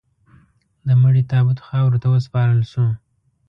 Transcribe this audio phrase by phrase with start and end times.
[0.87, 2.85] د مړي تابوت خاورو ته وسپارل شو.